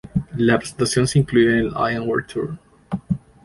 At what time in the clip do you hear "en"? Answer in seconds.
1.55-1.67